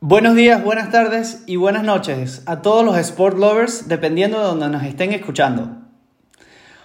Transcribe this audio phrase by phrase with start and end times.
[0.00, 4.68] Buenos días, buenas tardes y buenas noches a todos los sport lovers, dependiendo de donde
[4.68, 5.70] nos estén escuchando.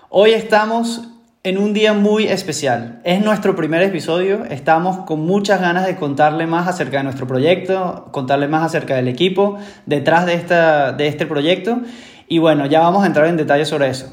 [0.07, 1.09] Hoy estamos
[1.43, 3.01] en un día muy especial.
[3.03, 4.45] Es nuestro primer episodio.
[4.45, 9.09] Estamos con muchas ganas de contarle más acerca de nuestro proyecto, contarle más acerca del
[9.09, 11.81] equipo detrás de, esta, de este proyecto.
[12.29, 14.07] Y bueno, ya vamos a entrar en detalle sobre eso.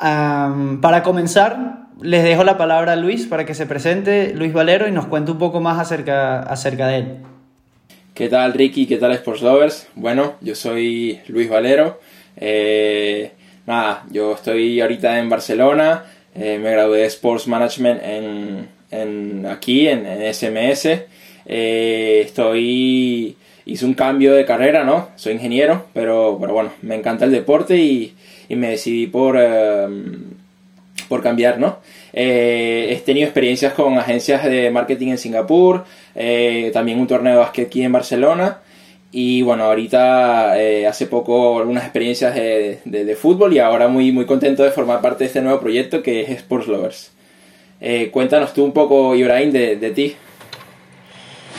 [0.00, 4.90] para comenzar, les dejo la palabra a Luis para que se presente, Luis Valero, y
[4.90, 7.22] nos cuente un poco más acerca, acerca de él.
[8.18, 8.86] ¿Qué tal Ricky?
[8.86, 9.86] ¿Qué tal Sports Lovers?
[9.94, 12.00] Bueno, yo soy Luis Valero.
[12.36, 13.30] Eh,
[13.64, 16.02] nada, yo estoy ahorita en Barcelona.
[16.34, 18.00] Eh, me gradué de Sports Management
[18.90, 21.04] en, aquí, en, SMS.
[21.46, 23.36] Eh, estoy...
[23.64, 25.10] Hice un cambio de carrera, ¿no?
[25.14, 28.16] Soy ingeniero, pero, pero bueno, me encanta el deporte y,
[28.48, 29.38] me decidí por,
[31.08, 31.78] por cambiar, ¿no?
[32.12, 37.66] He tenido experiencias con agencias de marketing en Singapur, eh, también un torneo de básquet
[37.66, 38.58] aquí en Barcelona.
[39.10, 44.62] Y bueno, ahorita eh, hace poco algunas experiencias de, fútbol y ahora muy, muy contento
[44.62, 47.12] de formar parte de este nuevo proyecto que es Sports Lovers.
[47.80, 50.16] Eh, cuéntanos tú un poco, Ibrahim, de, de ti.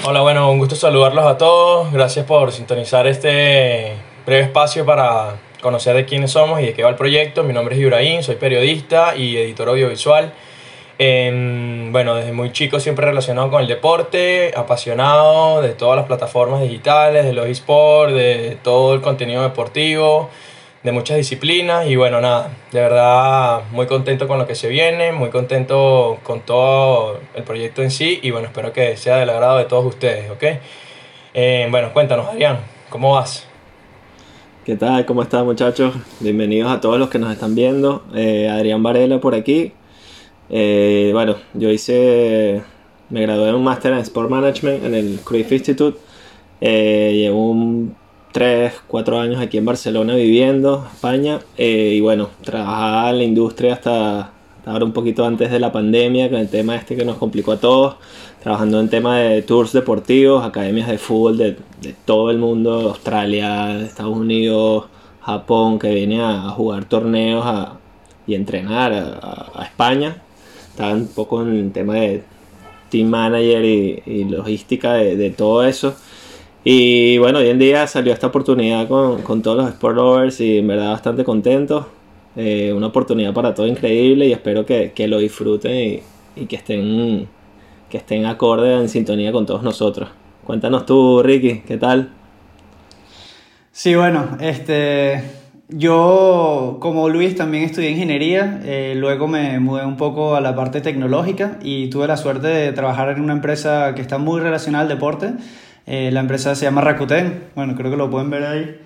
[0.05, 1.91] Hola, bueno, un gusto saludarlos a todos.
[1.91, 3.93] Gracias por sintonizar este
[4.25, 7.43] breve espacio para conocer de quiénes somos y de qué va el proyecto.
[7.43, 10.33] Mi nombre es Ibrahim, soy periodista y editor audiovisual
[10.99, 17.25] bueno, desde muy chico siempre relacionado con el deporte, apasionado de todas las plataformas digitales,
[17.25, 20.29] de los esports, de todo el contenido deportivo,
[20.83, 25.13] de muchas disciplinas y bueno, nada, de verdad muy contento con lo que se viene,
[25.13, 29.57] muy contento con todo el proyecto en sí y bueno, espero que sea del agrado
[29.57, 30.43] de todos ustedes, ¿ok?
[31.33, 33.48] Eh, bueno, cuéntanos, Adrián, ¿cómo vas?
[34.69, 35.03] ¿Qué tal?
[35.07, 35.95] ¿Cómo están muchachos?
[36.19, 38.03] Bienvenidos a todos los que nos están viendo.
[38.13, 39.71] Eh, Adrián Varela por aquí,
[40.51, 42.61] eh, bueno, yo hice,
[43.09, 45.97] me gradué en un máster en Sport Management en el Cruyff Institute.
[46.61, 47.95] Eh, llevo un
[48.31, 51.39] 3, 4 años aquí en Barcelona viviendo, España.
[51.57, 54.33] Eh, y bueno, trabajaba en la industria hasta,
[54.69, 57.59] ahora un poquito antes de la pandemia, con el tema este que nos complicó a
[57.59, 57.95] todos.
[58.41, 61.57] Trabajando en tema de tours deportivos, academias de fútbol de,
[62.05, 64.85] todo el mundo, Australia, Estados Unidos,
[65.21, 67.45] Japón, que viene a, jugar torneos
[68.25, 70.21] y entrenar a España
[70.79, 72.23] estaba un poco en el tema de
[72.89, 75.93] team manager y, logística de, todo eso.
[76.63, 80.67] Y bueno, hoy en día salió esta oportunidad con, todos los sport lovers y en
[80.67, 81.89] verdad bastante contento.
[82.41, 86.01] Eh, una oportunidad para todo increíble y espero que, lo disfruten
[86.37, 87.27] y, que estén
[87.89, 90.07] que estén acorde en sintonía con todos nosotros.
[90.45, 92.13] Cuéntanos tú, Ricky, ¿qué tal?
[93.73, 95.21] Sí, bueno, este
[95.67, 100.79] yo, como Luis, también estudié ingeniería, eh, luego me mudé un poco a la parte
[100.79, 104.87] tecnológica y tuve la suerte de trabajar en una empresa que está muy relacionada al
[104.87, 105.33] deporte.
[105.87, 108.79] Eh, la empresa se llama Rakuten, bueno, creo que lo pueden ver ahí.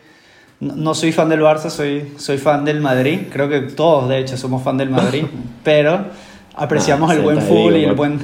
[0.64, 4.38] No, soy fan del Barça, soy, soy fan del Madrid, creo que todos de hecho
[4.38, 5.26] somos fan del Madrid,
[5.64, 6.06] pero
[6.56, 8.20] apreciamos ah, el buen fútbol y el buen...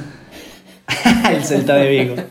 [1.32, 2.16] el Celta de Vigo.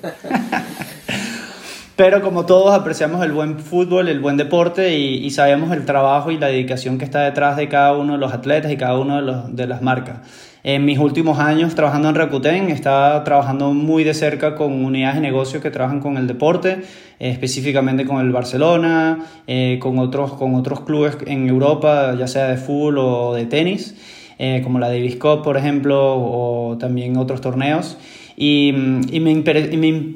[1.98, 6.38] Pero como todos apreciamos el buen fútbol, el buen deporte y, sabemos el trabajo y
[6.38, 9.22] la dedicación que está detrás de cada uno de los atletas y cada uno de,
[9.22, 10.18] los, de las marcas.
[10.64, 15.20] En mis últimos años trabajando en Rakuten, estaba trabajando muy de cerca con unidades de
[15.20, 16.82] negocio que trabajan con el deporte,
[17.20, 22.48] eh, específicamente con el Barcelona, eh, con, otros, con otros clubes en Europa, ya sea
[22.48, 23.94] de fútbol o de tenis,
[24.40, 27.96] eh, como la Davis Cup, por ejemplo, o también otros torneos.
[28.36, 29.42] Y, me,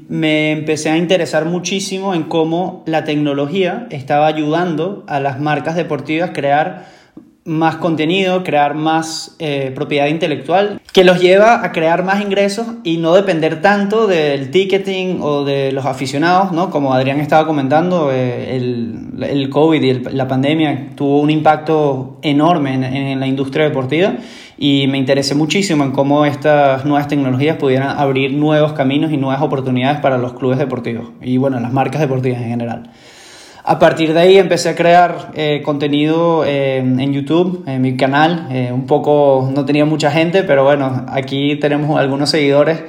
[0.09, 6.31] me, empecé a interesar muchísimo en cómo la tecnología estaba ayudando a las marcas deportivas
[6.31, 7.02] a crear
[7.45, 12.99] más contenido, crear más eh, propiedad intelectual, que los lleva a crear más ingresos y
[12.99, 16.71] no depender tanto del ticketing o de los aficionados, ¿no?
[16.71, 22.75] Como Adrián estaba comentando, eh, el, el, COVID y la pandemia tuvo un impacto enorme
[22.75, 24.15] en, en la industria deportiva
[24.57, 29.43] y me interesé muchísimo en cómo estas nuevas tecnologías pudieran abrir nuevos caminos y nuevas
[29.43, 32.91] oportunidades para los clubes deportivos y bueno, las marcas deportivas en general.
[33.65, 38.49] A partir de ahí empecé a crear eh, contenido eh, en YouTube, en mi canal.
[38.51, 42.83] Eh, un poco, no tenía mucha gente, pero bueno, aquí tenemos algunos seguidores.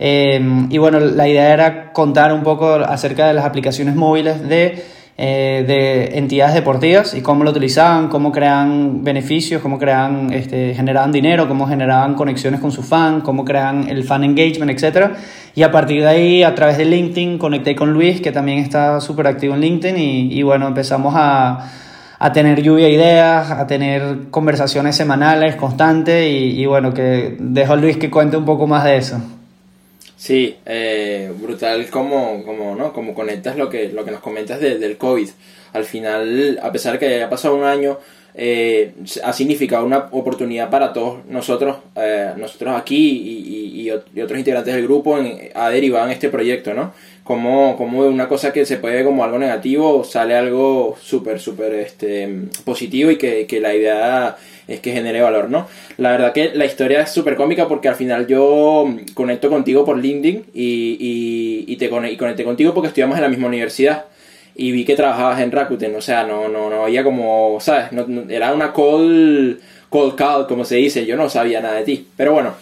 [0.00, 4.84] y bueno, la idea era contar un poco acerca de las aplicaciones móviles de
[5.18, 11.10] eh, de entidades deportivas y cómo lo utilizaban, cómo crean beneficios, cómo crean, este, generaban
[11.10, 15.12] dinero, cómo generaban conexiones con su fan, cómo crean el fan engagement, etc.
[15.54, 19.00] Y a partir de ahí, a través de LinkedIn, conecté con Luis, que también está
[19.00, 21.66] súper activo en LinkedIn, y, bueno, empezamos a,
[22.18, 27.72] a, tener lluvia de ideas, a tener conversaciones semanales, constantes, y, y bueno, que dejo
[27.72, 29.18] a Luis que cuente un poco más de eso.
[30.26, 32.92] Sí, eh, brutal como, como, ¿no?
[32.92, 35.28] como conectas lo que, lo que nos comentas del COVID.
[35.72, 38.00] Al final, a pesar de que haya pasado un año,
[38.34, 38.92] eh,
[39.22, 44.82] ha significado una oportunidad para todos nosotros, eh, nosotros aquí y, y, otros integrantes del
[44.82, 46.92] grupo en, a derivar en este proyecto, ¿no?
[47.22, 51.72] Como, como una cosa que se puede ver como algo negativo sale algo súper, súper
[51.74, 52.28] este,
[52.64, 54.36] positivo y que, que la idea
[54.68, 55.68] es que genere valor, ¿no?
[55.96, 59.98] La verdad que la historia es súper cómica porque al final yo conecto contigo por
[59.98, 64.06] LinkedIn y, y, te conecté contigo porque estudiamos en la misma universidad
[64.56, 67.90] y vi que trabajabas en Rakuten, o sea, no, no, no había como, ¿sabes?
[68.30, 69.60] Era una call,
[69.90, 72.54] call call, como se dice, yo no sabía nada de ti, pero bueno,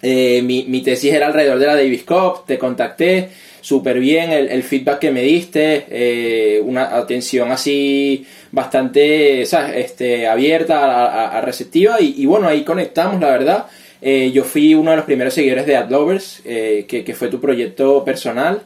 [0.00, 3.28] eh, mi, mi, tesis era alrededor de la Davis Cup, te contacté,
[3.68, 9.84] súper bien el, el, feedback que me diste, eh, una atención así bastante ¿sabes?
[9.84, 13.66] Este, abierta, a, receptiva y, y, bueno, ahí conectamos, la verdad.
[14.00, 17.42] Eh, yo fui uno de los primeros seguidores de AdLovers, eh, que, que, fue tu
[17.42, 18.62] proyecto personal.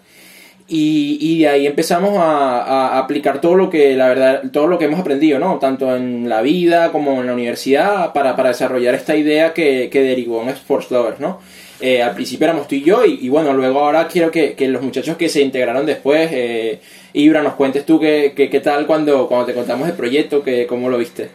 [0.68, 4.78] Y, y de ahí empezamos a, a, aplicar todo lo que la verdad todo lo
[4.78, 8.94] que hemos aprendido no tanto en la vida como en la universidad para, para desarrollar
[8.94, 11.40] esta idea que, que derivó en Sports Lovers no
[11.82, 15.16] eh, al principio éramos tú y yo, y, bueno, luego ahora quiero que, los muchachos
[15.16, 16.80] que se integraron después, eh,
[17.12, 20.88] Ibra, nos cuentes tú qué, qué, tal cuando, cuando te contamos el proyecto, que, cómo
[20.88, 21.30] lo viste.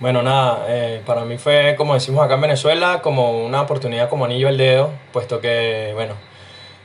[0.00, 4.24] Bueno, nada, eh, para mí fue, como decimos acá en Venezuela, como una oportunidad como
[4.24, 6.14] anillo al dedo, puesto que, bueno,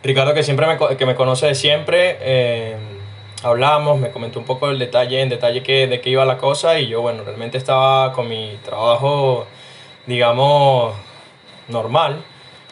[0.03, 2.75] Ricardo, que siempre me, que me conoce de siempre,
[3.43, 6.77] hablamos, me comentó un poco el detalle, en detalle que, de qué iba la cosa,
[6.79, 9.47] y yo, bueno, realmente estaba con mi trabajo,
[10.05, 10.93] digamos,
[11.69, 12.23] normal,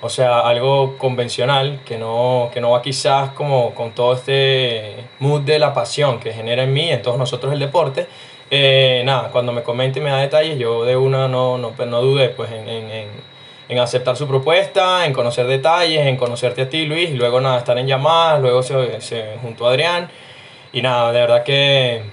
[0.01, 5.41] o sea, algo convencional que no, que no va quizás como con todo este mood
[5.41, 8.07] de la pasión que genera en mí, en todos nosotros el deporte.
[8.51, 11.87] Eh, nada, cuando me comente y me da detalles, yo de una no, no, pues
[11.87, 13.07] no dudé pues, en, en,
[13.69, 17.59] en, aceptar su propuesta, en conocer detalles, en conocerte a ti, Luis, y luego nada,
[17.59, 20.09] estar en llamadas, luego se, se juntó Adrián,
[20.73, 22.03] y nada, de verdad que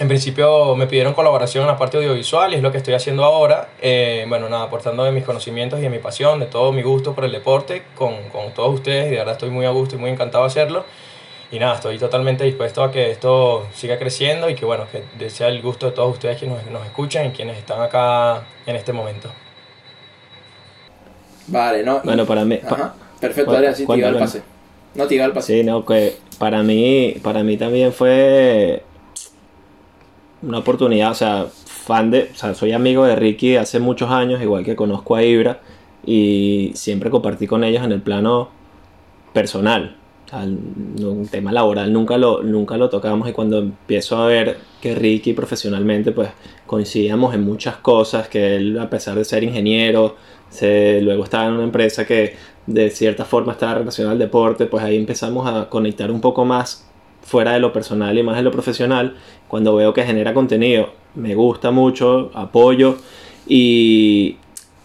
[0.00, 3.24] en principio me pidieron colaboración en la parte audiovisual y es lo que estoy haciendo
[3.24, 3.68] ahora.
[3.80, 7.14] Eh, bueno, nada, aportando de mis conocimientos y de mi pasión, de todo mi gusto
[7.14, 9.98] por el deporte con, con, todos ustedes y de verdad estoy muy a gusto y
[9.98, 10.84] muy encantado de hacerlo.
[11.52, 15.46] Y nada, estoy totalmente dispuesto a que esto siga creciendo y que bueno, que desea
[15.46, 18.92] el gusto de todos ustedes que nos, nos escuchan y quienes están acá en este
[18.92, 19.28] momento.
[21.46, 22.00] Vale, no.
[22.02, 22.58] Bueno, para mí.
[22.66, 22.94] Ajá.
[23.20, 24.42] Perfecto, bueno, Adrián, sí, te el pase.
[24.94, 25.58] No te el pase.
[25.58, 28.82] Sí, no, que para mí, para mí también fue
[30.46, 34.42] una oportunidad, o sea, fan de, o sea, soy amigo de Ricky hace muchos años,
[34.42, 35.60] igual que conozco a Ibra,
[36.06, 38.50] y siempre compartí con ellos en el plano
[39.32, 39.96] personal.
[40.32, 45.32] Un tema laboral nunca lo, nunca lo tocamos y cuando empiezo a ver que Ricky
[45.32, 46.30] profesionalmente pues
[46.66, 50.16] coincidíamos en muchas cosas, que él a pesar de ser ingeniero,
[50.48, 52.34] se, luego estaba en una empresa que
[52.66, 56.90] de cierta forma estaba relacionada al deporte, pues ahí empezamos a conectar un poco más
[57.24, 59.16] fuera de lo personal y más de lo profesional,
[59.48, 62.96] cuando veo que genera contenido, me gusta mucho, apoyo
[63.46, 64.36] y,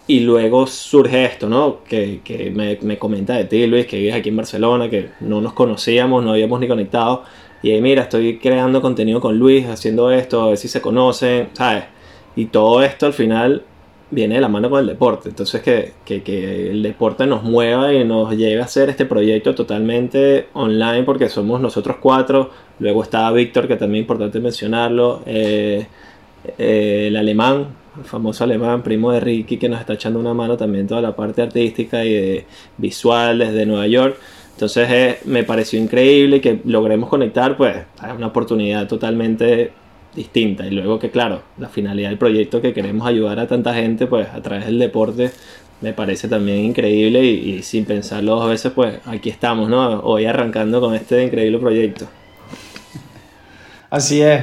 [0.06, 1.84] y luego surge esto, ¿no?
[1.84, 5.40] Que, que me, me, comenta de ti, Luis, que vives aquí en Barcelona, que no
[5.40, 7.24] nos conocíamos, no habíamos ni conectado.
[7.62, 11.50] Y ahí, mira, estoy creando contenido con Luis, haciendo esto, a ver si se conocen,
[11.52, 11.84] ¿sabes?
[12.36, 13.64] Y todo esto al final
[14.10, 15.28] viene de la mano con el deporte.
[15.28, 19.54] Entonces que, que, que, el deporte nos mueva y nos lleve a hacer este proyecto
[19.54, 22.50] totalmente online porque somos nosotros cuatro.
[22.78, 25.22] Luego está Víctor, que también es importante mencionarlo.
[25.26, 25.86] Eh,
[26.58, 27.66] eh, el alemán,
[27.98, 31.14] el famoso alemán, primo de Ricky, que nos está echando una mano también toda la
[31.14, 32.44] parte artística y
[32.78, 34.16] visual desde Nueva York.
[34.52, 39.72] Entonces eh, me pareció increíble que logremos conectar, pues es una oportunidad totalmente
[40.14, 40.66] distinta.
[40.66, 44.28] Y luego que, claro, la finalidad del proyecto que queremos ayudar a tanta gente, pues
[44.28, 45.30] a través del deporte,
[45.80, 50.00] me parece también increíble y, sin pensarlo dos veces, pues aquí estamos, ¿no?
[50.00, 52.06] Hoy arrancando con este increíble proyecto.
[53.90, 54.42] Así es.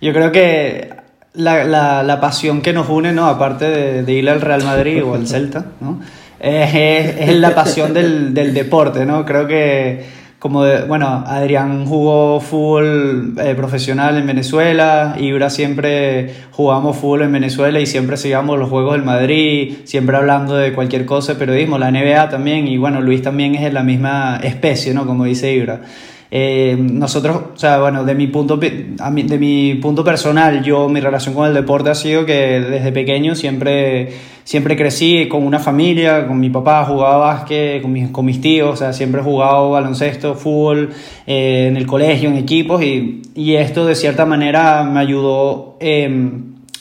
[0.00, 0.90] Yo creo que
[1.34, 3.26] la, la, pasión que nos une, ¿no?
[3.26, 6.00] Aparte de, ir al Real Madrid o al Celta, ¿no?
[6.40, 9.24] Es la pasión del, del deporte, ¿no?
[9.24, 16.96] Creo que como de, bueno, Adrián jugó fútbol eh, profesional en Venezuela, Ibra siempre jugamos
[16.96, 21.34] fútbol en Venezuela y siempre seguíamos los Juegos del Madrid, siempre hablando de cualquier cosa
[21.34, 25.06] de periodismo, la NBA también, y bueno, Luis también es de la misma especie, ¿no?
[25.06, 25.82] Como dice Ibra.
[26.34, 31.34] Eh, nosotros, o sea, bueno, de mi, punto, de mi punto personal, yo, mi relación
[31.34, 36.40] con el deporte ha sido que desde pequeño siempre, siempre crecí con una familia, con
[36.40, 40.34] mi papá, jugaba básquet, con mis, con mis tíos, o sea, siempre he jugado baloncesto,
[40.34, 40.94] fútbol,
[41.26, 46.08] eh, en el colegio, en equipos, y, y, esto de cierta manera me ayudó eh,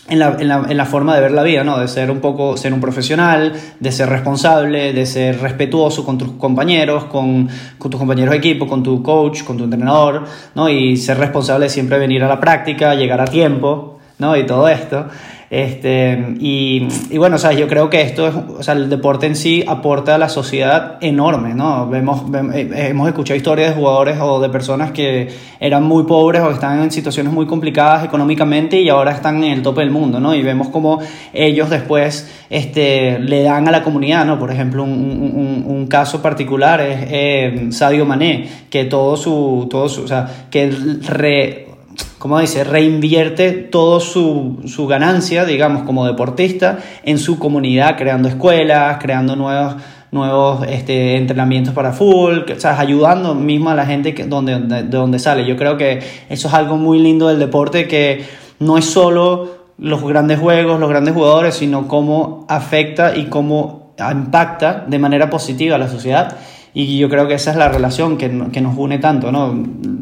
[0.10, 1.80] en la, en, la, en la, forma de ver la vida, ¿no?
[1.80, 6.32] De ser un poco, ser un profesional, de ser responsable, de ser respetuoso con tus
[6.32, 7.48] compañeros, con,
[7.80, 10.70] tus compañeros de equipo, con tu coach, con tu entrenador, ¿no?
[10.70, 14.36] Y ser responsable de siempre venir a la práctica, llegar a tiempo, ¿no?
[14.36, 15.08] Y todo esto.
[15.52, 19.36] Este, y, y, bueno, o yo creo que esto es, o sea, el deporte en
[19.36, 21.90] sí aporta a la sociedad enorme, ¿no?
[21.90, 25.28] Vemos, eh, hemos escuchado historias de jugadores o de personas que
[25.60, 29.62] eran muy pobres o están en situaciones muy complicadas económicamente y ahora están en el
[29.62, 30.34] tope del mundo, ¿no?
[30.34, 31.02] Y vemos como
[31.34, 34.40] ellos después este, le dan a la comunidad, ¿no?
[34.40, 39.90] Por ejemplo, un, un, un caso particular es eh, Sadio Mané, que todo su, todo
[39.90, 40.72] su, o sea, que
[41.10, 41.71] re,
[42.18, 48.98] como dice, reinvierte toda su, su, ganancia, digamos, como deportista en su comunidad, creando escuelas,
[49.02, 49.76] creando nuevos,
[50.12, 55.46] nuevos este, entrenamientos para fútbol, ayudando mismo a la gente que, donde, de, donde sale.
[55.48, 58.24] Yo creo que eso es algo muy lindo del deporte, que
[58.60, 64.86] no es solo los grandes juegos, los grandes jugadores, sino cómo afecta y cómo impacta
[64.88, 66.38] de manera positiva a la sociedad
[66.74, 69.54] y yo creo que esa es la relación que, que nos une tanto, ¿no?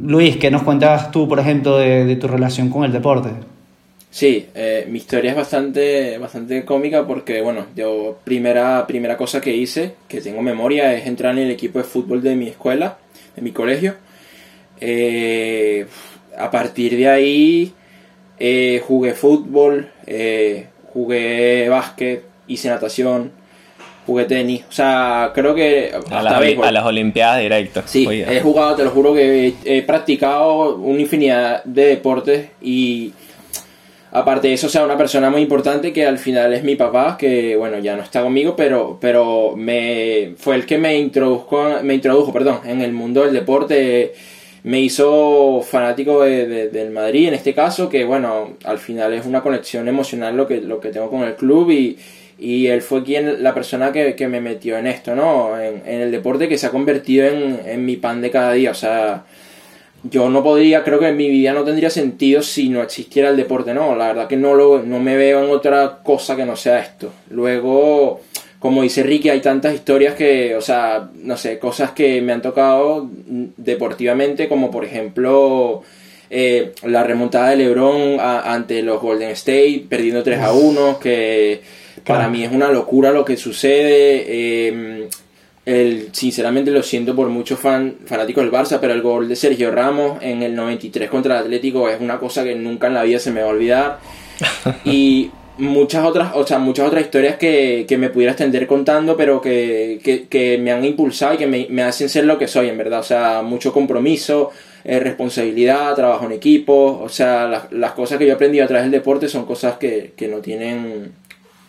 [0.03, 3.29] Luis, ¿qué nos cuentas tú, por ejemplo, de, de tu relación con el deporte?
[4.11, 9.55] Sí, eh, mi historia es bastante, bastante cómica porque, bueno, yo primera, primera cosa que
[9.55, 12.97] hice, que tengo memoria, es entrar en el equipo de fútbol de mi escuela,
[13.35, 13.95] de mi colegio.
[14.81, 15.85] Eh,
[16.38, 17.73] a partir de ahí
[18.39, 19.91] eh, jugué fútbol,
[20.91, 23.31] jugué básquet, hice natación,
[24.10, 24.63] jugué tenis.
[24.68, 25.92] O sea, creo que.
[26.10, 27.84] A, las, Olimpiadas directo.
[27.86, 33.13] Sí, he jugado, te lo juro que he, practicado una infinidad de deportes y.
[34.12, 37.16] Aparte de eso, o sea, una persona muy importante que al final es mi papá,
[37.16, 41.94] que bueno, ya no está conmigo, pero, pero me fue el que me introdujo, me
[41.94, 44.13] introdujo perdón, en el mundo del deporte
[44.63, 49.42] me hizo fanático de, del Madrid en este caso, que bueno, al final es una
[49.42, 51.98] conexión emocional lo que, lo que tengo con el club y,
[52.39, 55.60] y él fue quien la persona que, que me metió en esto, ¿no?
[55.60, 58.72] En, en, el deporte que se ha convertido en, en, mi pan de cada día,
[58.72, 59.25] o sea,
[60.03, 63.36] yo no podría, creo que en mi vida no tendría sentido si no existiera el
[63.36, 63.96] deporte, ¿no?
[63.96, 67.12] La verdad que no, lo, no me veo en otra cosa que no sea esto.
[67.29, 68.22] Luego,
[68.60, 72.41] como dice Ricky, hay tantas historias que, o sea, no sé, cosas que me han
[72.41, 75.84] tocado deportivamente, como por ejemplo...
[76.31, 81.60] Eh, la remontada de LeBron ante los Golden State, perdiendo 3 a 1, que
[82.06, 84.25] para mí es una locura lo que sucede.
[84.27, 85.10] Eh,
[85.65, 89.72] el, sinceramente lo siento por muchos fan, fanáticos del Barça, pero el gol de Sergio
[89.72, 93.20] Ramos en el 93 contra el Atlético es una cosa que nunca en la vida
[93.20, 94.00] se me va a olvidar.
[94.86, 95.29] y
[95.60, 100.00] muchas otras, o sea, muchas otras historias que, que me pudiera extender contando, pero que,
[100.03, 102.77] que, que me han impulsado y que me, me, hacen ser lo que soy, en
[102.77, 103.01] verdad.
[103.01, 104.51] O sea, mucho compromiso,
[104.84, 107.00] eh, responsabilidad, trabajo en equipo.
[107.03, 109.77] O sea, las, las, cosas que yo he aprendido a través del deporte son cosas
[109.77, 111.12] que, que no tienen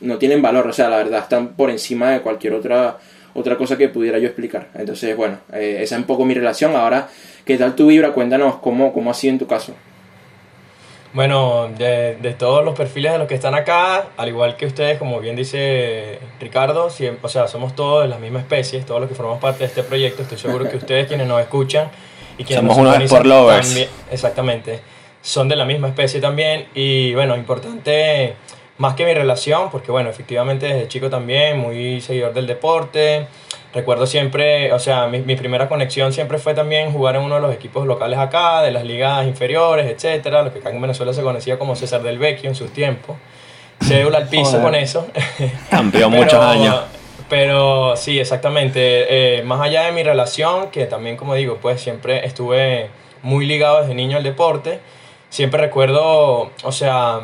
[0.00, 2.98] no tienen valor, o sea, la verdad están por encima de cualquier otra
[3.34, 4.68] otra cosa que pudiera yo explicar.
[4.74, 6.74] Entonces, bueno, eh, esa es un poco mi relación.
[6.74, 7.08] Ahora,
[7.44, 8.12] ¿qué tal tu vibra?
[8.12, 9.74] Cuéntanos cómo, cómo ha sido en tu caso.
[11.12, 14.96] Bueno, de, de, todos los perfiles de los que están acá, al igual que ustedes,
[14.96, 19.08] como bien dice Ricardo, siempre, o sea, somos todos de la misma especie, todos los
[19.08, 20.22] que formamos parte de este proyecto.
[20.22, 21.90] Estoy seguro que ustedes, quienes nos escuchan
[22.38, 23.66] y quienes somos unos sport lovers.
[23.66, 24.80] También, exactamente,
[25.20, 26.66] son de la misma especie también.
[26.74, 28.36] Y bueno, importante
[28.80, 33.26] más que mi relación, porque bueno, efectivamente desde chico también, muy seguidor del deporte.
[33.74, 37.42] Recuerdo siempre, o sea, mi, mi, primera conexión siempre fue también jugar en uno de
[37.42, 41.20] los equipos locales acá, de las ligas inferiores, etcétera, lo que acá en Venezuela se
[41.20, 43.18] conocía como César del Vecchio en sus tiempos.
[43.82, 44.62] Cédula al piso Joder.
[44.62, 45.06] con eso.
[45.70, 46.80] Campeón muchos años.
[47.28, 49.38] Pero sí, exactamente.
[49.38, 52.88] Eh, más allá de mi relación, que también, como digo, pues siempre estuve
[53.22, 54.80] muy ligado desde niño al deporte.
[55.28, 57.20] Siempre recuerdo, o sea,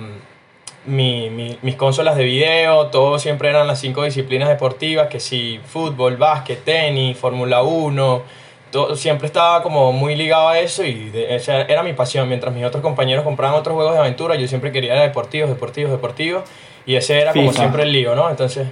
[0.87, 5.61] mi, mi, mis consolas de video, todo siempre eran las cinco disciplinas deportivas, que si
[5.65, 8.23] fútbol, básquet, tenis, Fórmula 1,
[8.71, 12.29] todo, siempre estaba como muy ligado a eso y de, esa era mi pasión.
[12.29, 16.45] Mientras mis otros compañeros compraban otros juegos de aventura, yo siempre quería deportivos, deportivos, deportivos
[16.85, 17.63] y ese era como FIFA.
[17.63, 18.31] siempre el lío, ¿no?
[18.31, 18.69] Entonces,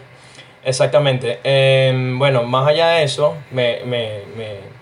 [0.64, 1.40] exactamente.
[1.44, 4.74] Eh, bueno, más allá de eso, me, me, me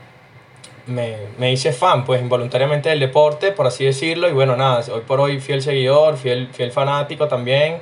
[0.87, 5.03] me, me, hice fan, pues involuntariamente del deporte, por así decirlo, y bueno, nada, hoy
[5.07, 7.81] por hoy fiel seguidor, fiel, fiel fanático también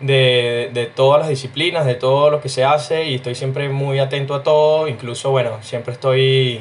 [0.00, 3.98] de, de todas las disciplinas, de todo lo que se hace, y estoy siempre muy
[3.98, 6.60] atento a todo, incluso, bueno, siempre estoy,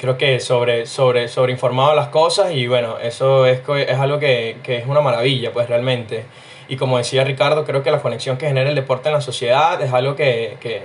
[0.00, 1.56] creo que sobre, sobre, sobre
[1.94, 6.24] las cosas, y bueno, eso es, es algo que, que es una maravilla, pues realmente.
[6.68, 9.80] Y como decía Ricardo, creo que la conexión que genera el deporte en la sociedad
[9.82, 10.82] es algo que, que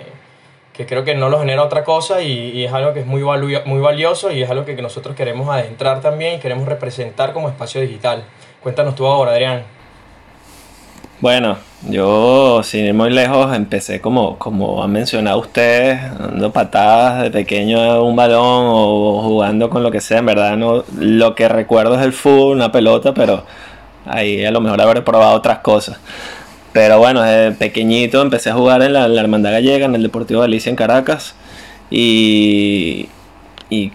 [0.78, 3.24] que creo que no lo genera otra cosa y, y es algo que es muy,
[3.24, 7.34] valu muy valioso y es algo que, que, nosotros queremos adentrar también y queremos representar
[7.34, 8.24] como espacio digital.
[8.62, 9.64] Cuéntanos tú ahora, Adrián.
[11.20, 11.58] Bueno,
[11.90, 17.82] yo sin ir muy lejos empecé como, como han mencionado ustedes, dando patadas de pequeño
[17.82, 20.20] a un balón o jugando con lo que sea.
[20.20, 23.46] En verdad no, lo que recuerdo es el fútbol, una pelota, pero
[24.06, 26.00] ahí a lo mejor habré probado otras cosas.
[26.78, 30.46] Pero bueno, desde pequeñito empecé a jugar en la, Hermandad Gallega, en el Deportivo de
[30.46, 31.34] Alicia en Caracas.
[31.90, 33.08] Y,
[33.72, 33.92] y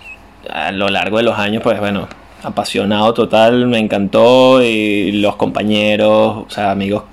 [0.50, 2.08] a lo largo de los años, pues bueno,
[2.42, 4.60] apasionado total, me encantó.
[4.64, 7.04] Y los compañeros, o sea, amigos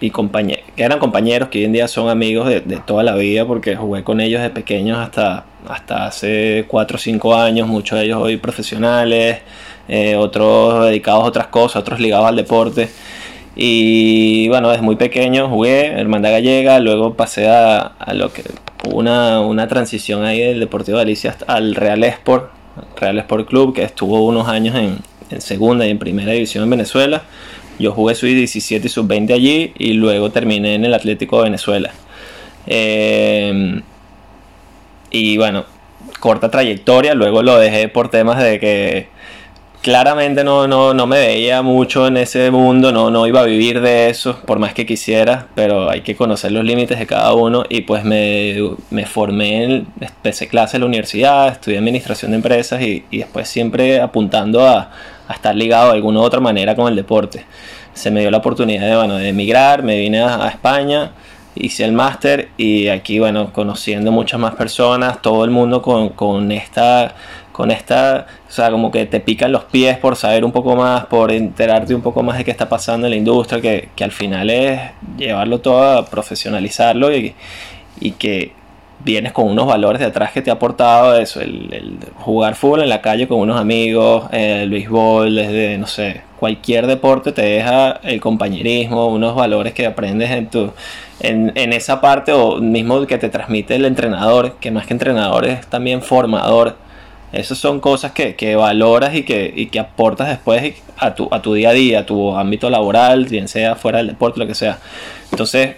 [0.00, 3.44] y compañeros, que eran compañeros que hoy en día son amigos de, toda la vida
[3.44, 8.04] porque jugué con ellos de pequeños hasta, hasta hace 4 o 5 años, muchos de
[8.04, 9.40] ellos hoy profesionales,
[9.88, 12.88] eh, otros dedicados a otras cosas, otros ligados al deporte.
[13.58, 18.44] Y bueno, desde muy pequeño jugué Hermandad Gallega, luego pasé a, a lo que
[18.94, 22.52] una, una transición ahí del Deportivo de Alicia al Real Sport,
[22.96, 24.98] Real Sport Club, que estuvo unos años en,
[25.30, 27.24] en segunda y en primera división en Venezuela
[27.78, 31.44] yo jugué sub 17 y sub 20 allí y luego terminé en el Atlético de
[31.44, 31.92] Venezuela.
[32.66, 33.80] Eh,
[35.10, 35.64] y bueno,
[36.20, 39.08] corta trayectoria, luego lo dejé por temas de que
[39.82, 43.80] claramente no, no, no, me veía mucho en ese mundo, no, no iba a vivir
[43.80, 47.64] de eso, por más que quisiera, pero hay que conocer los límites de cada uno
[47.68, 48.56] y pues me,
[48.90, 54.00] me formé, empecé clase en la universidad, estudié administración de empresas y, y después siempre
[54.00, 54.90] apuntando a,
[55.28, 57.44] a estar ligado de alguna u otra manera con el deporte.
[57.92, 61.12] Se me dio la oportunidad de, bueno, de emigrar, me vine a, España,
[61.54, 66.50] hice el máster y aquí, bueno, conociendo muchas más personas, todo el mundo con, con
[66.50, 67.14] esta
[67.58, 71.06] con esta, o sea, como que te pican los pies por saber un poco más,
[71.06, 74.12] por enterarte un poco más de qué está pasando en la industria, que, que al
[74.12, 74.80] final es
[75.16, 77.34] llevarlo todo a profesionalizarlo y,
[77.98, 78.52] y que
[79.04, 82.90] vienes con unos valores de atrás que te ha aportado eso, el, jugar fútbol en
[82.90, 88.20] la calle con unos amigos, el béisbol, desde, no sé, cualquier deporte te deja el
[88.20, 90.70] compañerismo, unos valores que aprendes en, tu,
[91.18, 95.44] en, en esa parte o mismo que te transmite el entrenador, que más que entrenador
[95.44, 96.86] es también formador.
[97.32, 101.42] Esas son cosas que, que valoras y que, y que aportas después a tu, a
[101.42, 104.54] tu día a día, a tu ámbito laboral, bien sea fuera del deporte, lo que
[104.54, 104.78] sea.
[105.30, 105.76] Entonces,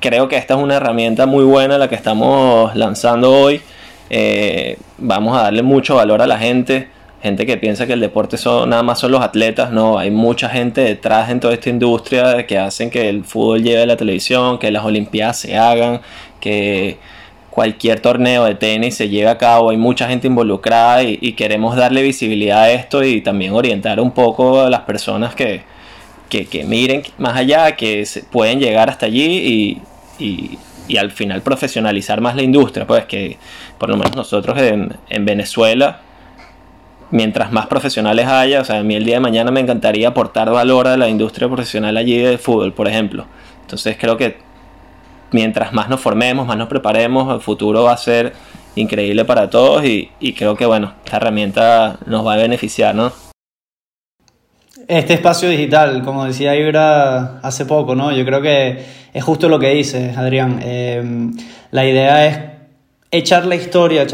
[0.00, 3.62] creo que esta es una herramienta muy buena la que estamos lanzando hoy.
[4.10, 6.88] Eh, vamos a darle mucho valor a la gente.
[7.22, 10.48] Gente que piensa que el deporte son, nada más son los atletas, no, hay mucha
[10.48, 14.58] gente detrás en toda esta industria que hacen que el fútbol llegue a la televisión,
[14.58, 16.00] que las olimpiadas se hagan,
[16.40, 16.98] que
[17.52, 22.02] cualquier torneo de tenis se lleve a cabo, hay mucha gente involucrada y, queremos darle
[22.02, 25.62] visibilidad a esto y también orientar un poco a las personas que,
[26.30, 29.78] que, miren más allá, que pueden llegar hasta allí
[30.18, 33.36] y, y, al final profesionalizar más la industria, pues que
[33.76, 36.00] por lo menos nosotros en, Venezuela,
[37.10, 40.50] mientras más profesionales haya, o sea, a mí el día de mañana me encantaría aportar
[40.50, 43.26] valor a la industria profesional allí de fútbol, por ejemplo.
[43.60, 44.51] Entonces creo que
[45.32, 48.32] mientras más nos formemos, más nos preparemos, el futuro va a ser
[48.74, 53.12] increíble para todos y, creo que bueno, esta herramienta nos va a beneficiar, ¿no?
[54.88, 58.12] Este espacio digital, como decía Ibra hace poco, ¿no?
[58.12, 60.60] Yo creo que es justo lo que dices, Adrián.
[60.62, 61.32] Em,
[61.70, 62.38] la idea es
[63.10, 64.06] echar la historia,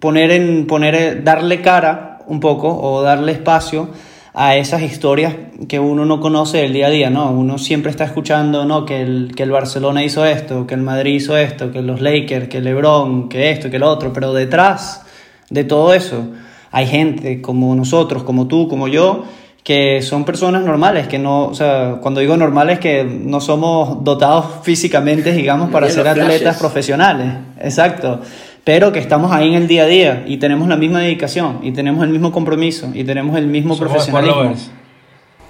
[0.00, 3.90] poner en, poner, darle cara un poco o darle espacio
[4.34, 5.34] a esas historias
[5.68, 7.30] que uno no conoce del día a día, ¿no?
[7.30, 8.86] Uno siempre está escuchando, ¿no?
[8.86, 12.48] Que el, que el Barcelona hizo esto, que el Madrid hizo esto, que los Lakers,
[12.48, 15.02] que LeBron, que esto, que lo otro, pero detrás
[15.50, 16.28] de todo eso
[16.70, 19.24] hay gente como nosotros, como tú, como yo,
[19.62, 24.46] que son personas normales, que no, o sea, cuando digo normales, que no somos dotados
[24.62, 28.20] físicamente, digamos, para ser atletas profesionales, exacto,
[28.64, 31.72] pero que estamos ahí en el día a día y tenemos la misma dedicación y
[31.72, 34.54] tenemos el mismo compromiso y tenemos el mismo profesionalismo.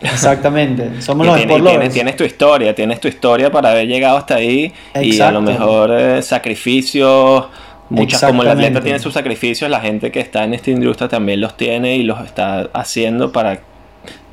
[0.01, 4.73] Exactamente, somos los tienes, tienes, tu historia, tienes tu historia para haber llegado hasta ahí
[5.01, 7.47] y a lo mejor eh, sacrificios,
[7.89, 11.41] muchas como el atleta tiene sus sacrificios, la gente que está en esta industria también
[11.41, 13.61] los tiene y los está haciendo para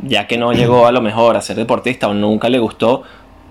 [0.02, 3.04] ya que no llegó a lo mejor a ser deportista o nunca le gustó,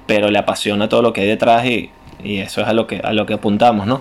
[0.06, 1.90] pero le apasiona todo lo que hay detrás y,
[2.24, 4.00] y eso es a lo que, a lo que apuntamos, ¿no?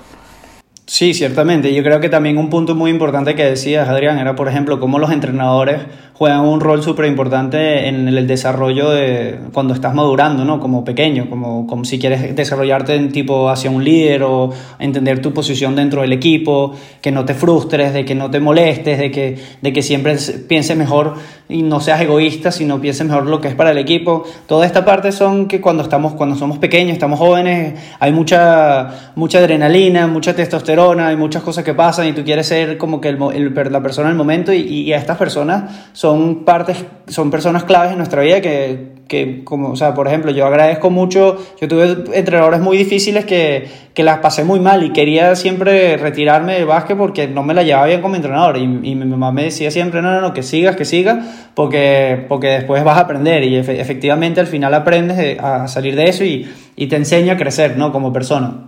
[0.90, 1.74] Sí, ciertamente.
[1.74, 5.00] Yo creo que también un punto muy importante que decías, Adrián, era, por ejemplo, cómo
[5.00, 5.82] los entrenadores
[6.14, 10.62] juegan un rol súper importante en el desarrollo de cuando estás madurando, ¿no?
[10.62, 15.34] Como pequeño, como, como si quieres desarrollarte en tipo hacia un líder o entender tu
[15.34, 19.38] posición dentro del equipo, que no te frustres, de que no te molestes, de que,
[19.62, 20.16] de que siempre
[20.48, 21.16] pienses mejor
[21.50, 24.24] y no seas egoísta, sino pienses mejor lo que es para el equipo.
[24.48, 29.38] Toda esta parte son que cuando estamos, cuando somos pequeños, estamos jóvenes, hay mucha, mucha
[29.38, 33.10] adrenalina, mucha testosterona testosterona, hay muchas cosas que pasan y tú quieres ser como que
[33.10, 37.98] el, la persona del momento y, y, estas personas son partes, son personas claves en
[37.98, 42.60] nuestra vida que, que, como, o sea, por ejemplo, yo agradezco mucho, yo tuve entrenadores
[42.60, 47.28] muy difíciles que, que las pasé muy mal y quería siempre retirarme del básquet porque
[47.28, 50.12] no me la llevaba bien como entrenador y, y mi mamá me decía siempre, no,
[50.12, 54.48] no, no, que sigas, que sigas, porque, porque después vas a aprender y efectivamente al
[54.48, 57.92] final aprendes a salir de eso y, y te enseña a crecer, ¿no?
[57.92, 58.67] Como persona.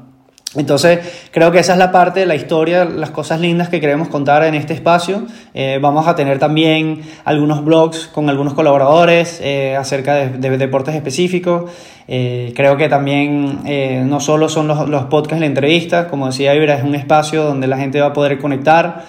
[0.55, 4.07] Entonces, creo que esa es la parte de la historia, las cosas lindas que queremos
[4.07, 5.27] contar en este espacio.
[5.53, 11.69] Eh, vamos a tener también algunos blogs con algunos colaboradores eh, acerca de, deportes específicos.
[12.07, 13.59] Eh, creo que también
[14.09, 17.43] no solo son los, los podcasts y la entrevista, como decía Ibra, es un espacio
[17.43, 19.05] donde la gente va a poder conectar.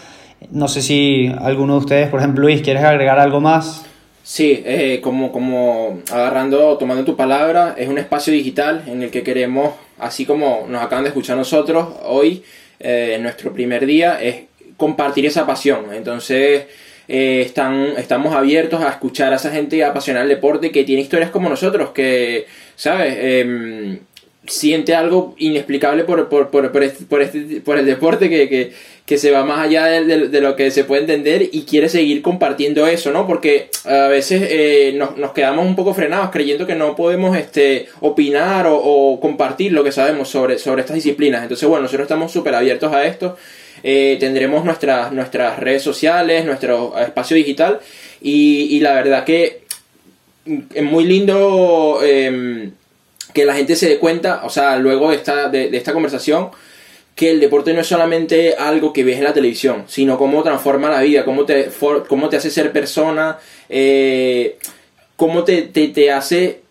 [0.51, 3.87] No sé si alguno de ustedes, por ejemplo, Luis, ¿quieres agregar algo más?
[4.23, 4.63] Sí,
[5.03, 9.71] como, como agarrando, tomando tu palabra, es un espacio digital en el que queremos
[10.01, 12.43] así como nos acaban de escuchar nosotros hoy,
[12.79, 14.37] eh, en nuestro primer día, es
[14.77, 15.93] compartir esa pasión.
[15.93, 16.65] Entonces,
[17.09, 21.31] eh, están, estamos abiertos a escuchar a esa gente apasionada del deporte que tiene historias
[21.31, 23.17] como nosotros, que, ¿sabes?
[23.19, 23.99] Em,
[24.47, 28.73] siente algo inexplicable por, por, por, por, este, este, el deporte que, que,
[29.11, 32.87] que, se va más allá de, lo que se puede entender y quiere seguir compartiendo
[32.87, 33.27] eso, ¿no?
[33.27, 38.67] Porque a veces eh, nos, quedamos un poco frenados creyendo que no podemos este, opinar
[38.69, 41.43] o, compartir lo que sabemos sobre, sobre estas disciplinas.
[41.43, 43.37] Entonces, bueno, nosotros estamos súper abiertos a esto.
[43.83, 47.81] Eh, tendremos nuestras, nuestras redes sociales, nuestro espacio digital
[48.21, 49.63] y, la verdad que
[50.75, 51.99] es muy lindo...
[52.03, 52.71] Eh,
[53.33, 56.51] que la gente se dé cuenta, o sea, luego de esta, de, esta conversación,
[57.21, 60.89] que el deporte no es solamente algo que ves en la televisión, sino cómo transforma
[60.89, 61.69] la vida, cómo te,
[62.09, 63.37] cómo te hace ser persona,
[63.69, 64.57] eh,
[65.17, 66.63] cómo te, te, hace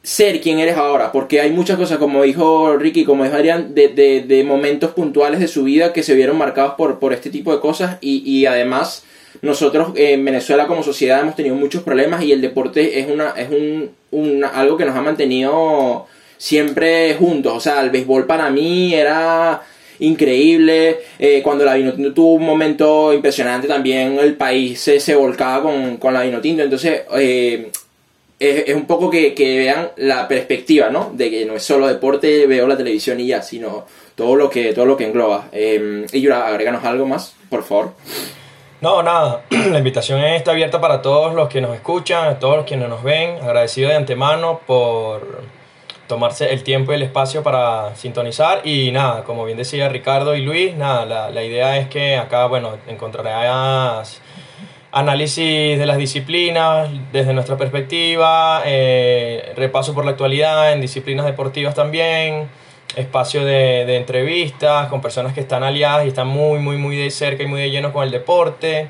[0.00, 3.88] ser quien eres ahora, porque hay muchas cosas, como dijo Ricky, como dijo Adrián, de,
[3.88, 7.52] de, de momentos puntuales de su vida que se vieron marcados por, por este tipo
[7.52, 7.98] de cosas.
[8.00, 9.02] Y, y además
[9.42, 13.48] nosotros en Venezuela como sociedad hemos tenido muchos problemas y el deporte es una es
[13.50, 16.06] un, algo que nos ha mantenido
[16.38, 17.52] siempre juntos.
[17.54, 19.62] O sea, el béisbol para mí era
[19.98, 21.00] increíble.
[21.18, 25.98] Eh, cuando la Vinotinto tuvo un momento impresionante, también el país se, se volcaba con,
[25.98, 26.62] con la Vinotinto.
[26.62, 27.70] Entonces, eh,
[28.38, 31.10] es, un poco que, vean la perspectiva, ¿no?
[31.12, 34.72] De que no es solo deporte, veo la televisión y ya, sino todo lo que,
[34.72, 35.48] todo lo que engloba.
[35.52, 37.94] Eh, y Yura, agréganos algo más, por favor.
[38.80, 42.76] No, nada, la invitación está abierta para todos los que nos escuchan, todos los que
[42.76, 43.36] nos ven.
[43.42, 45.42] Agradecido de antemano por
[46.08, 48.62] tomarse el tiempo y el espacio para sintonizar.
[48.66, 52.46] Y nada, como bien decía Ricardo y Luis, nada, la, la idea es que acá,
[52.46, 54.20] bueno, encontrarás
[54.90, 61.74] análisis de las disciplinas desde nuestra perspectiva, eh, repaso por la actualidad en disciplinas deportivas
[61.74, 62.48] también
[62.96, 67.10] espacio de, de, entrevistas con personas que están aliadas y están muy, muy, muy de
[67.10, 68.88] cerca y muy de lleno con el deporte.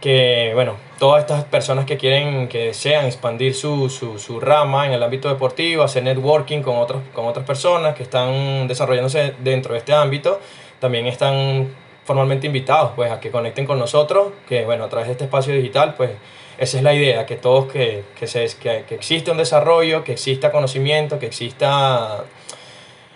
[0.00, 4.92] Que, bueno, todas estas personas que quieren, que desean expandir su, su, su rama en
[4.92, 9.78] el ámbito deportivo, hacer networking con, otros, con otras personas que están desarrollándose dentro de
[9.78, 10.40] este ámbito,
[10.80, 11.68] también están
[12.04, 15.54] formalmente invitados pues, a que conecten con nosotros, que, bueno, a través de este espacio
[15.54, 16.10] digital, pues
[16.58, 20.12] esa es la idea, que todos, que, que, se, que, que exista un desarrollo, que
[20.12, 22.24] exista conocimiento, que exista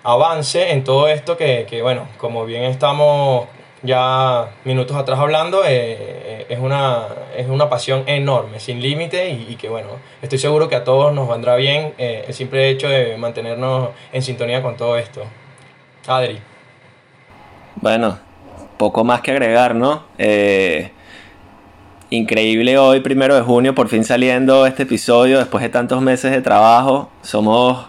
[0.04, 3.46] avance en todo esto que, que, bueno, como bien estamos
[3.82, 9.68] ya minutos atrás hablando, eh, es, una, es una pasión enorme, sin límite y, que
[9.68, 9.88] bueno,
[10.20, 14.22] estoy seguro que a todos nos vendrá bien eh, el simple hecho de mantenernos en
[14.22, 15.22] sintonía con todo esto.
[16.06, 16.38] Adri.
[17.76, 18.18] Bueno,
[18.76, 20.04] poco más que agregar, ¿no?
[20.18, 20.92] Eh,
[22.10, 26.42] increíble hoy, primero de junio, por fin saliendo este episodio después de tantos meses de
[26.42, 27.10] trabajo.
[27.22, 27.86] Somos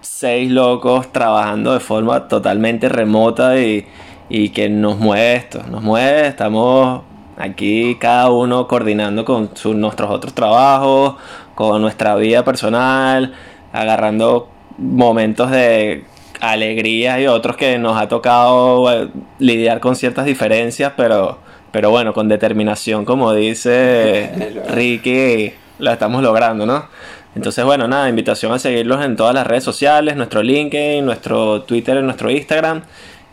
[0.00, 3.86] seis locos trabajando de forma totalmente remota y,
[4.28, 7.02] y que nos mueve esto, nos mueve, estamos
[7.36, 11.16] aquí cada uno coordinando con nuestros otros trabajos,
[11.54, 13.34] con nuestra vida personal,
[13.72, 16.04] agarrando momentos de
[16.40, 19.08] alegría y otros que nos ha tocado eh,
[19.38, 21.38] lidiar con ciertas diferencias, pero,
[21.70, 26.86] pero bueno, con determinación, como dice Ricky, la estamos logrando, ¿no?
[27.34, 32.00] Entonces, bueno, nada, invitación a seguirlos en todas las redes sociales, nuestro LinkedIn, nuestro Twitter,
[32.02, 32.82] nuestro Instagram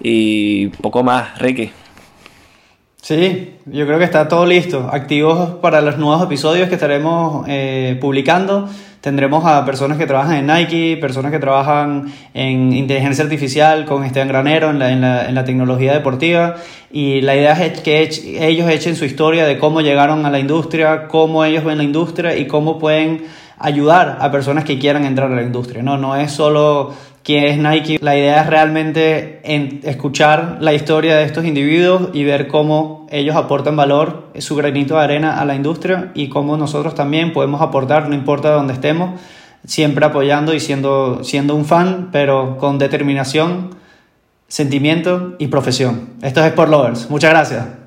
[0.04, 1.72] y poco más, Ricky.
[3.02, 4.88] Sí, yo creo que está todo listo.
[4.92, 8.70] Activos para los nuevos episodios que estaremos eh, publicando.
[9.02, 14.28] Tendremos a personas que trabajan en Nike, personas que trabajan en inteligencia artificial con Esteban
[14.28, 16.58] Granero en la, en la, en la tecnología deportiva.
[16.92, 18.08] Y la idea es que
[18.40, 22.38] ellos echen su historia de cómo llegaron a la industria, cómo ellos ven la industria
[22.38, 23.24] y cómo pueden
[23.58, 25.82] ayudar a personas que quieran entrar a la industria.
[25.82, 28.00] No, no es solo quién es Nike.
[28.02, 29.42] La idea es realmente
[29.88, 35.02] escuchar la historia de estos individuos y ver cómo ellos aportan valor, su granito de
[35.02, 39.20] arena a la industria y cómo nosotros también podemos aportar, no importa dónde estemos,
[39.66, 43.76] siempre apoyando y siendo, siendo un fan, pero con determinación,
[44.48, 46.10] sentimiento y profesión.
[46.22, 47.10] Esto es Sport Lovers.
[47.10, 47.81] Muchas gracias.